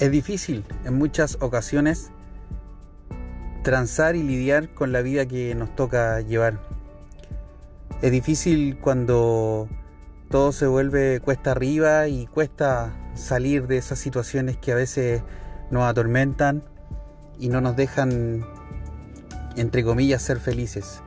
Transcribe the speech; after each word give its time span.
Es 0.00 0.10
difícil 0.10 0.64
en 0.84 0.94
muchas 0.94 1.38
ocasiones 1.40 2.10
transar 3.62 4.16
y 4.16 4.22
lidiar 4.24 4.74
con 4.74 4.90
la 4.90 5.02
vida 5.02 5.24
que 5.24 5.54
nos 5.54 5.74
toca 5.76 6.20
llevar. 6.20 6.60
Es 8.02 8.10
difícil 8.10 8.76
cuando 8.80 9.68
todo 10.30 10.50
se 10.50 10.66
vuelve 10.66 11.20
cuesta 11.20 11.52
arriba 11.52 12.08
y 12.08 12.26
cuesta 12.26 12.92
salir 13.14 13.68
de 13.68 13.76
esas 13.76 14.00
situaciones 14.00 14.56
que 14.56 14.72
a 14.72 14.74
veces 14.74 15.22
nos 15.70 15.84
atormentan 15.84 16.64
y 17.38 17.48
no 17.48 17.60
nos 17.60 17.76
dejan, 17.76 18.44
entre 19.56 19.84
comillas, 19.84 20.22
ser 20.22 20.40
felices. 20.40 21.02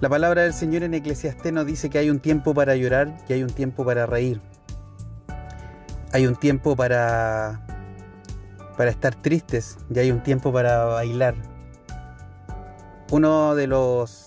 La 0.00 0.10
palabra 0.10 0.42
del 0.42 0.52
Señor 0.52 0.82
en 0.82 0.92
Eclesiastés 0.92 1.52
nos 1.52 1.64
dice 1.64 1.88
que 1.88 1.98
hay 1.98 2.10
un 2.10 2.20
tiempo 2.20 2.52
para 2.52 2.76
llorar 2.76 3.16
y 3.26 3.32
hay 3.32 3.42
un 3.42 3.50
tiempo 3.50 3.86
para 3.86 4.04
reír. 4.04 4.40
Hay 6.12 6.26
un 6.26 6.36
tiempo 6.36 6.76
para 6.76 7.71
para 8.82 8.90
estar 8.90 9.14
tristes 9.14 9.78
y 9.94 10.00
hay 10.00 10.10
un 10.10 10.24
tiempo 10.24 10.52
para 10.52 10.86
bailar. 10.86 11.36
Uno 13.12 13.54
de 13.54 13.68
los 13.68 14.26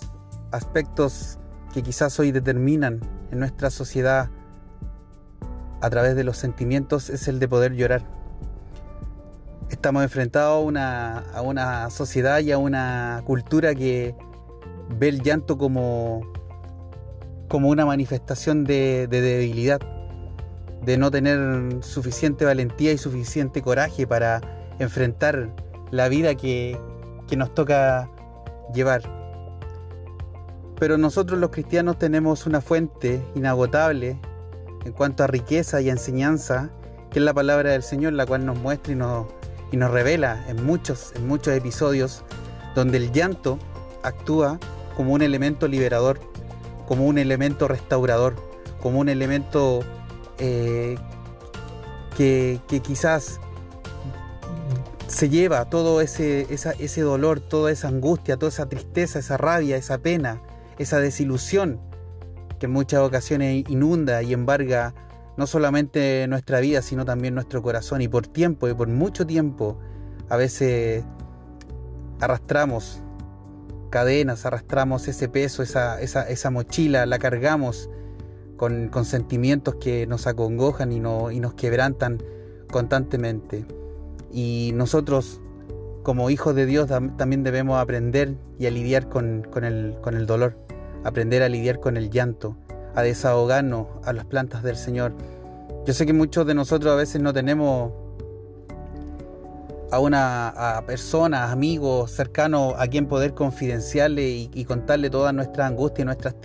aspectos 0.52 1.38
que 1.74 1.84
quizás 1.84 2.18
hoy 2.22 2.32
determinan 2.32 3.02
en 3.32 3.40
nuestra 3.40 3.70
sociedad 3.70 4.30
a 5.82 5.90
través 5.90 6.16
de 6.16 6.24
los 6.24 6.38
sentimientos 6.38 7.10
es 7.10 7.28
el 7.28 7.40
de 7.40 7.50
poder 7.50 7.74
llorar. 7.74 8.04
Estamos 9.70 10.04
enfrentados 10.04 10.56
a 10.56 10.62
una, 10.62 11.18
a 11.34 11.42
una 11.42 11.90
sociedad 11.90 12.40
y 12.40 12.54
a 12.54 12.58
una 12.58 13.24
cultura 13.26 13.76
que 13.76 14.16
ve 14.98 15.10
el 15.10 15.22
llanto 15.22 15.58
como, 15.58 16.22
como 17.50 17.68
una 17.68 17.86
manifestación 17.86 18.64
de, 18.64 19.08
de 19.08 19.20
debilidad 19.20 19.82
de 20.86 20.98
no 20.98 21.10
tener 21.10 21.84
suficiente 21.84 22.46
valentía 22.46 22.92
y 22.92 22.98
suficiente 22.98 23.62
coraje 23.62 24.06
para 24.06 24.42
enfrentar 24.80 25.50
la 25.92 26.10
vida 26.10 26.36
que, 26.36 26.78
nos 27.36 27.54
toca 27.54 28.10
llevar. 28.74 29.02
Pero 30.80 30.98
nosotros 30.98 31.40
los 31.40 31.50
cristianos 31.50 31.98
tenemos 31.98 32.46
una 32.46 32.62
fuente 32.62 33.22
inagotable 33.36 34.20
en 34.86 34.92
cuanto 34.94 35.24
a 35.24 35.28
riqueza 35.28 35.82
y 35.82 35.90
enseñanza, 35.90 36.70
que 37.10 37.20
es 37.20 37.26
la 37.26 37.34
palabra 37.34 37.72
del 37.72 37.84
Señor, 37.84 38.14
la 38.14 38.26
cual 38.26 38.46
nos 38.46 38.58
muestra 38.60 38.94
y 38.94 38.96
nos, 38.96 39.26
y 39.72 39.78
nos 39.78 39.92
revela 39.92 40.46
en 40.48 40.64
muchos, 40.66 41.14
en 41.16 41.28
muchos 41.28 41.54
episodios, 41.56 42.24
donde 42.76 42.98
el 42.98 43.12
llanto 43.12 43.58
actúa 44.04 44.60
como 44.96 45.14
un 45.14 45.22
elemento 45.22 45.68
liberador, 45.68 46.20
como 46.88 47.06
un 47.06 47.18
elemento 47.18 47.68
restaurador, 47.68 48.36
como 48.82 49.00
un 49.00 49.10
elemento 49.10 49.84
eh, 50.40 50.98
que, 52.18 52.60
quizás 52.84 53.40
se 55.08 55.30
lleva 55.30 55.70
todo 55.70 56.02
ese, 56.02 56.48
ese 56.50 57.02
dolor, 57.02 57.40
toda 57.40 57.72
esa 57.72 57.88
angustia, 57.88 58.38
toda 58.38 58.50
esa 58.50 58.68
tristeza, 58.68 59.20
esa 59.20 59.38
rabia, 59.38 59.78
esa 59.78 60.00
pena, 60.00 60.42
esa 60.78 61.00
desilusión 61.00 61.80
que 62.60 62.66
en 62.66 62.72
muchas 62.72 63.02
ocasiones 63.02 63.66
inunda 63.70 64.24
y 64.24 64.34
embarga 64.34 64.94
no 65.38 65.48
solamente 65.48 66.26
nuestra 66.28 66.60
vida, 66.60 66.82
sino 66.82 67.06
también 67.06 67.36
nuestro 67.36 67.62
corazón. 67.62 68.02
Y 68.02 68.08
por 68.08 68.28
tiempo, 68.28 68.68
y 68.70 68.74
por 68.74 68.88
mucho 68.88 69.28
tiempo, 69.28 69.78
a 70.30 70.38
veces 70.38 71.04
arrastramos 72.20 73.02
cadenas, 73.90 74.46
arrastramos 74.46 75.08
ese 75.08 75.28
peso, 75.28 75.62
esa, 75.64 76.02
esa, 76.02 76.28
esa 76.30 76.50
mochila, 76.50 77.06
la 77.06 77.20
cargamos 77.20 77.90
con, 78.58 78.90
sentimientos 79.06 79.76
que 79.76 80.08
nos 80.08 80.28
acongojan 80.28 80.92
y, 80.92 80.98
y 80.98 81.40
nos 81.40 81.54
quebrantan 81.54 82.22
constantemente. 82.72 83.66
Y 84.32 84.72
nosotros, 84.74 85.42
como 86.04 86.30
hijos 86.30 86.56
de 86.56 86.66
Dios, 86.66 86.88
también 86.88 87.44
debemos 87.44 87.80
aprender 87.80 88.36
y 88.60 88.66
a 88.66 88.72
lidiar 88.72 89.10
con, 89.10 89.48
el, 89.64 90.26
dolor, 90.26 90.58
aprender 91.04 91.44
a 91.44 91.50
lidiar 91.50 91.80
con 91.80 91.98
el 91.98 92.10
llanto, 92.10 92.56
a 92.96 93.02
desahogarnos 93.02 93.88
a 94.04 94.14
las 94.14 94.26
plantas 94.26 94.64
del 94.64 94.76
Señor. 94.76 95.14
Yo 95.86 95.94
sé 95.94 96.06
que 96.06 96.14
muchos 96.14 96.46
de 96.48 96.56
nosotros 96.56 96.92
a 96.92 96.96
veces 96.96 97.22
no 97.22 97.34
tenemos 97.34 97.92
a 99.92 100.00
una 100.00 100.84
persona, 100.88 101.52
amigos 101.52 102.12
cercanos 102.12 102.74
a 102.78 102.88
quien 102.88 103.06
poder 103.06 103.34
confidenciarle 103.34 104.28
y, 104.28 104.50
y 104.54 104.66
contarle 104.66 105.10
todas 105.10 105.34
nuestras 105.34 105.68
angustias 105.68 106.02
y 106.02 106.06
nuestras 106.06 106.36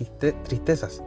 tristezas 0.44 1.02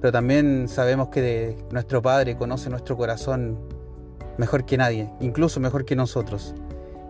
pero 0.00 0.12
también 0.12 0.68
sabemos 0.68 1.08
que 1.08 1.56
nuestro 1.70 2.02
Padre 2.02 2.36
conoce 2.36 2.70
nuestro 2.70 2.96
corazón 2.96 3.58
mejor 4.38 4.64
que 4.64 4.76
nadie, 4.76 5.10
incluso 5.20 5.60
mejor 5.60 5.84
que 5.84 5.96
nosotros. 5.96 6.54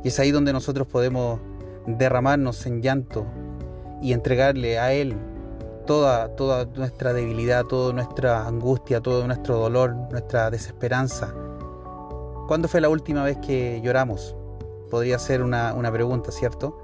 Y 0.04 0.08
es 0.08 0.18
ahí 0.20 0.30
donde 0.30 0.52
nosotros 0.52 0.86
podemos 0.86 1.40
derramarnos 1.86 2.64
en 2.66 2.82
llanto 2.82 3.26
y 4.00 4.12
entregarle 4.12 4.78
a 4.78 4.92
Él 4.92 5.16
toda, 5.86 6.28
toda 6.36 6.66
nuestra 6.76 7.12
debilidad, 7.12 7.64
toda 7.64 7.92
nuestra 7.92 8.46
angustia, 8.46 9.00
todo 9.00 9.26
nuestro 9.26 9.58
dolor, 9.58 9.94
nuestra 10.10 10.50
desesperanza. 10.50 11.34
¿Cuándo 12.46 12.68
fue 12.68 12.80
la 12.80 12.88
última 12.88 13.24
vez 13.24 13.38
que 13.38 13.80
lloramos? 13.82 14.36
Podría 14.90 15.18
ser 15.18 15.42
una, 15.42 15.74
una 15.74 15.90
pregunta, 15.90 16.30
¿cierto? 16.30 16.78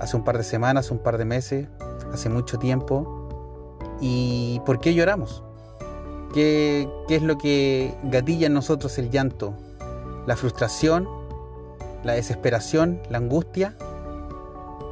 Hace 0.00 0.16
un 0.16 0.24
par 0.24 0.36
de 0.36 0.44
semanas, 0.44 0.90
un 0.90 0.98
par 0.98 1.16
de 1.16 1.24
meses, 1.24 1.68
hace 2.12 2.28
mucho 2.28 2.58
tiempo. 2.58 3.28
¿Y 4.00 4.60
por 4.66 4.78
qué 4.78 4.92
lloramos? 4.92 5.45
¿Qué, 6.36 6.86
es 7.08 7.22
lo 7.22 7.38
que 7.38 7.94
gatilla 8.02 8.48
en 8.48 8.52
nosotros 8.52 8.98
el 8.98 9.10
llanto? 9.10 9.54
La 10.26 10.36
frustración, 10.36 11.08
la 12.04 12.12
desesperación, 12.12 13.00
la 13.08 13.16
angustia, 13.16 13.74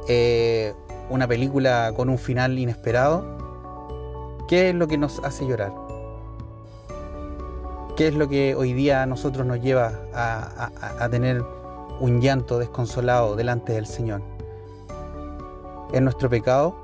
eh, 0.07 0.73
una 1.11 1.27
película 1.27 1.93
con 1.95 2.09
un 2.09 2.17
final 2.17 2.57
inesperado. 2.57 3.23
¿Qué 4.47 4.69
es 4.69 4.75
lo 4.75 4.87
que 4.87 4.97
nos 4.97 5.19
hace 5.19 5.45
llorar? 5.45 5.71
¿Qué 7.95 8.07
es 8.07 8.15
lo 8.15 8.27
que 8.27 8.55
hoy 8.55 8.73
día 8.73 9.03
a 9.03 9.05
nosotros 9.05 9.45
nos 9.45 9.61
lleva 9.61 9.91
a, 10.15 11.07
tener 11.11 11.45
un 11.99 12.21
llanto 12.21 12.57
desconsolado 12.57 13.35
delante 13.35 13.73
del 13.73 13.85
Señor? 13.85 14.23
¿Es 15.93 16.01
nuestro 16.01 16.27
pecado? 16.27 16.75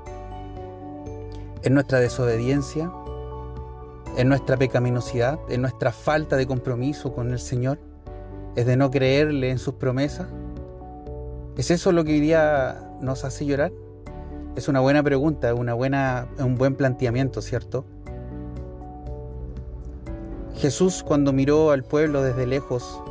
¿Es 1.64 1.70
nuestra 1.72 1.98
desobediencia? 1.98 2.92
En 4.16 4.28
nuestra 4.28 4.56
pecaminosidad, 4.56 5.38
en 5.48 5.62
nuestra 5.62 5.92
falta 5.92 6.36
de 6.36 6.46
compromiso 6.46 7.12
con 7.14 7.32
el 7.32 7.38
Señor, 7.38 7.78
es 8.56 8.66
de 8.66 8.76
no 8.76 8.90
creerle 8.90 9.50
en 9.50 9.58
sus 9.58 9.74
promesas. 9.74 10.28
¿Es 11.56 11.70
eso 11.70 11.92
lo 11.92 12.04
que 12.04 12.12
hoy 12.12 12.20
día 12.20 12.90
nos 13.00 13.24
hace 13.24 13.46
llorar? 13.46 13.72
Es 14.56 14.68
una 14.68 14.80
buena 14.80 15.02
pregunta, 15.02 15.54
una 15.54 15.74
buena, 15.74 16.28
un 16.38 16.56
buen 16.56 16.74
planteamiento, 16.74 17.40
¿cierto? 17.40 17.84
Jesús 20.56 21.02
cuando 21.02 21.32
miró 21.32 21.70
al 21.70 21.82
pueblo 21.82 22.22
desde 22.22 22.46
lejos, 22.46 23.02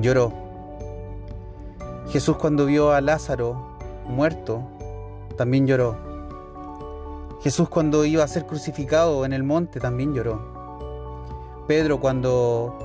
lloró. 0.00 0.32
Jesús 2.08 2.36
cuando 2.36 2.66
vio 2.66 2.92
a 2.92 3.00
Lázaro 3.00 3.78
muerto, 4.08 4.62
también 5.36 5.66
lloró. 5.66 6.15
Jesús 7.42 7.68
cuando 7.68 8.04
iba 8.04 8.24
a 8.24 8.28
ser 8.28 8.46
crucificado 8.46 9.24
en 9.24 9.32
el 9.32 9.42
monte 9.42 9.80
también 9.80 10.14
lloró. 10.14 10.56
Pedro 11.68 12.00
cuando 12.00 12.76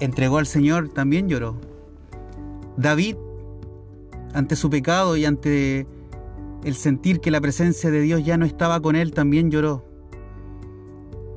entregó 0.00 0.38
al 0.38 0.46
Señor 0.46 0.88
también 0.88 1.28
lloró. 1.28 1.56
David 2.76 3.16
ante 4.34 4.56
su 4.56 4.70
pecado 4.70 5.16
y 5.16 5.24
ante 5.24 5.86
el 6.64 6.74
sentir 6.74 7.20
que 7.20 7.30
la 7.30 7.40
presencia 7.40 7.90
de 7.90 8.00
Dios 8.00 8.24
ya 8.24 8.36
no 8.36 8.44
estaba 8.44 8.80
con 8.80 8.96
él 8.96 9.12
también 9.12 9.50
lloró. 9.50 9.84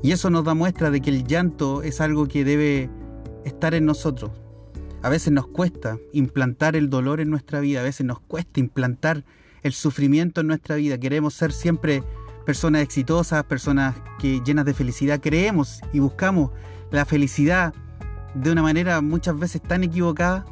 Y 0.04 0.12
eso 0.12 0.30
nos 0.30 0.44
da 0.44 0.54
muestra 0.54 0.90
de 0.90 1.02
que 1.02 1.12
el 1.12 1.26
llanto 1.26 1.84
es 1.84 2.02
algo 2.02 2.28
que 2.28 2.44
debe 2.44 2.90
estar 3.46 3.74
en 3.74 3.86
nosotros. 3.86 4.32
A 5.04 5.10
veces 5.10 5.32
nos 5.34 5.48
cuesta 5.48 5.98
implantar 6.12 6.76
el 6.76 6.90
dolor 6.90 7.22
en 7.22 7.30
nuestra 7.30 7.60
vida, 7.60 7.82
a 7.82 7.84
veces 7.84 8.06
nos 8.06 8.20
cuesta 8.20 8.60
implantar 8.60 9.24
el 9.64 9.74
sufrimiento 9.74 10.42
en 10.42 10.48
nuestra 10.48 10.76
vida. 10.76 10.98
Queremos 10.98 11.34
ser 11.34 11.52
siempre 11.52 12.04
personas 12.46 12.82
exitosas, 12.82 13.44
personas 13.44 13.96
que 14.20 14.42
llenas 14.44 14.66
de 14.66 14.74
felicidad, 14.74 15.20
creemos 15.22 15.82
y 15.94 16.00
buscamos 16.00 16.52
la 16.92 17.06
felicidad 17.06 17.74
de 18.34 18.52
una 18.52 18.62
manera 18.62 19.02
muchas 19.02 19.38
veces 19.38 19.62
tan 19.62 19.84
equivocada, 19.84 20.46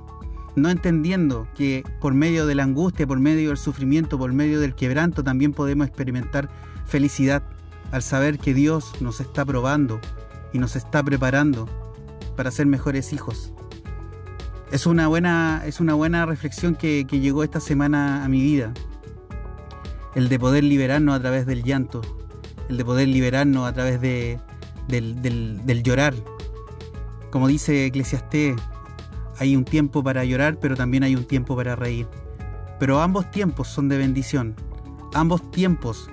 no 0.56 0.70
entendiendo 0.70 1.48
que 1.56 1.84
por 2.02 2.14
medio 2.14 2.46
de 2.46 2.56
la 2.56 2.64
angustia, 2.64 3.08
por 3.08 3.20
medio 3.20 3.50
del 3.50 3.58
sufrimiento, 3.58 4.18
por 4.18 4.34
medio 4.34 4.60
del 4.60 4.76
quebranto, 4.76 5.24
también 5.24 5.54
podemos 5.54 5.88
experimentar 5.88 6.50
felicidad 6.86 7.44
al 7.92 8.04
saber 8.04 8.40
que 8.40 8.54
Dios 8.54 8.94
nos 9.02 9.20
está 9.20 9.46
probando 9.46 10.00
y 10.54 10.60
nos 10.60 10.76
está 10.76 11.04
preparando 11.04 11.68
para 12.36 12.52
ser 12.52 12.66
mejores 12.66 13.14
hijos. 13.14 13.54
Es 14.72 14.86
una 14.86 15.08
buena, 15.08 15.64
es 15.66 15.80
una 15.80 15.96
buena 15.96 16.26
reflexión 16.26 16.76
que, 16.76 17.06
que 17.08 17.20
llegó 17.20 17.44
esta 17.44 17.60
semana 17.60 18.24
a 18.24 18.30
mi 18.30 18.42
vida 18.42 18.74
el 20.16 20.30
de 20.30 20.40
poder 20.40 20.64
liberarnos 20.64 21.16
a 21.16 21.20
través 21.20 21.46
del 21.46 21.64
llanto, 21.64 22.02
el 22.70 22.78
de 22.78 22.86
poder 22.86 23.08
liberarnos 23.08 23.68
a 23.68 23.74
través 23.74 24.02
de, 24.02 24.40
del, 24.88 25.84
llorar. 25.84 26.14
Como 27.32 27.48
dice 27.48 27.86
Eclesiastés, 27.86 28.56
Hay 29.38 29.56
un 29.56 29.64
tiempo 29.64 30.04
para 30.04 30.26
llorar, 30.26 30.58
pero 30.60 30.76
también 30.76 31.04
hay 31.04 31.16
un 31.16 31.24
tiempo 31.24 31.56
para 31.56 31.76
reír. 31.76 32.08
Pero 32.78 33.02
ambos 33.02 33.32
tiempos 33.32 33.70
son 33.70 33.88
de 33.88 33.98
bendición. 33.98 34.56
Ambos 35.14 35.50
tiempos 35.52 36.10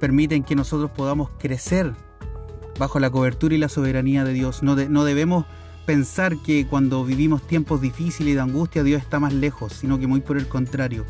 permiten 0.00 0.42
que 0.42 0.56
nosotros 0.56 0.90
podamos 0.90 1.30
crecer 1.38 1.94
bajo 2.76 2.98
la 2.98 3.08
cobertura 3.08 3.54
y 3.54 3.58
la 3.58 3.68
soberanía 3.68 4.24
de 4.24 4.32
Dios. 4.32 4.64
No, 4.64 4.74
no 4.74 5.04
debemos 5.04 5.46
pensar 5.86 6.36
que 6.38 6.66
cuando 6.66 7.04
vivimos 7.04 7.46
tiempos 7.46 7.80
difíciles 7.80 8.32
y 8.32 8.34
de 8.34 8.40
angustia 8.40 8.82
Dios 8.82 9.00
está 9.00 9.20
más 9.20 9.32
lejos, 9.32 9.72
sino 9.72 9.98
que 10.00 10.08
muy 10.08 10.20
por 10.20 10.36
el 10.36 10.48
contrario. 10.48 11.04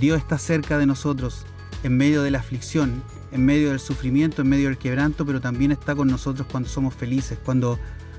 Dios 0.00 0.18
está 0.18 0.38
cerca 0.38 0.78
de 0.78 0.86
nosotros 0.86 1.44
en 1.82 1.96
medio 1.96 2.22
de 2.22 2.30
la 2.30 2.38
aflicción, 2.38 3.02
en 3.32 3.44
medio 3.44 3.70
del 3.70 3.80
sufrimiento, 3.80 4.42
en 4.42 4.48
medio 4.48 4.68
del 4.68 4.78
quebranto, 4.78 5.24
pero 5.26 5.40
también 5.40 5.72
está 5.72 5.94
con 5.94 6.08
nosotros 6.08 6.46
cuando 6.50 6.68
somos 6.68 6.94
felices, 6.94 7.38
cuando 7.44 7.78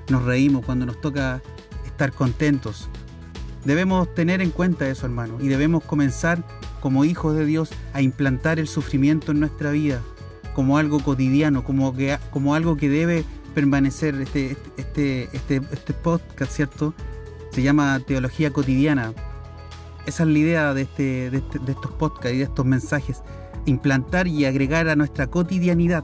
nos 0.10 0.24
reímos, 0.24 0.66
cuando 0.66 0.86
nos 0.86 1.00
toca 1.02 1.42
estar 1.86 2.12
contentos. 2.12 2.90
Debemos 3.66 4.14
tener 4.14 4.42
en 4.42 4.50
cuenta 4.50 4.88
eso, 4.90 5.06
hermano, 5.06 5.38
y 5.40 5.48
debemos 5.48 5.84
comenzar 5.84 6.44
como 6.82 7.06
hijos 7.06 7.36
de 7.36 7.46
Dios 7.46 7.70
a 7.94 8.02
implantar 8.02 8.60
el 8.60 8.68
sufrimiento 8.68 9.32
en 9.32 9.40
nuestra 9.40 9.72
vida 9.72 10.02
como 10.54 10.78
algo 10.78 11.00
cotidiano, 11.00 11.64
como, 11.64 11.96
como 12.32 12.56
algo 12.56 12.78
que 12.78 12.90
debe 12.90 13.26
permanecer. 13.54 14.16
Este, 14.16 14.58
este, 14.78 15.30
este, 15.34 15.62
este 15.72 15.94
podcast, 15.94 16.52
¿cierto? 16.52 16.94
Se 17.52 17.62
llama 17.62 18.00
Teología 18.00 18.52
Cotidiana. 18.52 19.14
Esa 20.06 20.24
es 20.24 20.30
la 20.30 20.38
idea 20.38 20.74
de, 20.74 20.82
este, 20.84 21.30
de, 21.30 21.38
este, 21.38 21.60
de 21.60 21.72
estos 21.72 21.92
podcasts 21.92 22.34
y 22.34 22.38
de 22.38 22.44
estos 22.44 22.66
mensajes. 22.66 23.24
Implantar 23.66 24.28
y 24.28 24.46
agregar 24.46 24.90
a 24.90 24.96
nuestra 24.96 25.28
cotidianidad 25.28 26.04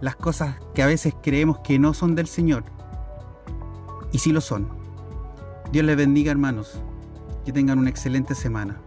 las 0.00 0.16
cosas 0.16 0.56
que 0.74 0.82
a 0.82 0.86
veces 0.86 1.14
creemos 1.22 1.58
que 1.60 1.78
no 1.78 1.94
son 1.94 2.14
del 2.14 2.26
Señor. 2.26 2.64
Y 4.12 4.18
sí 4.18 4.32
lo 4.32 4.40
son. 4.40 4.68
Dios 5.72 5.84
les 5.84 5.96
bendiga 5.96 6.30
hermanos. 6.30 6.80
Que 7.44 7.52
tengan 7.52 7.78
una 7.78 7.90
excelente 7.90 8.34
semana. 8.34 8.80